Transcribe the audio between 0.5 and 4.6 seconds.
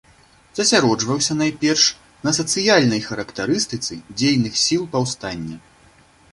Засяроджваўся, найперш, на сацыяльнай характарыстыцы дзейных